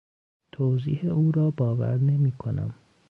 [0.51, 2.73] توضیح او را باور نمیکنم.